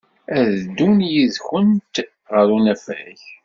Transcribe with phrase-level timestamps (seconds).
[0.37, 1.95] Ad ddun yid-went
[2.33, 3.19] ɣer unafag.